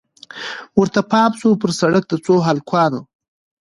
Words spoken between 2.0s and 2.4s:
د څو